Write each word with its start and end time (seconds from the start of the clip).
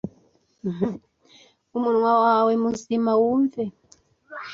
Umunwa 1.77 2.11
wawe 2.23 2.51
muzima 2.63 3.11
wumve, 3.21 3.63